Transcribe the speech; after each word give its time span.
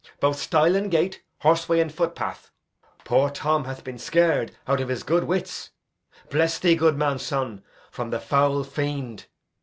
Both 0.19 0.39
stile 0.39 0.75
and 0.75 0.89
gate, 0.89 1.21
horseway 1.43 1.79
and 1.79 1.93
footpath. 1.93 2.49
Poor 3.03 3.29
Tom 3.29 3.65
hath 3.65 3.83
been 3.83 3.99
scar'd 3.99 4.57
out 4.67 4.81
of 4.81 4.89
his 4.89 5.03
good 5.03 5.25
wits. 5.25 5.69
Bless 6.31 6.57
thee, 6.57 6.73
good 6.75 6.97
man's 6.97 7.21
son, 7.21 7.61
from 7.91 8.09
the 8.09 8.19
foul 8.19 8.63
fiend! 8.63 9.27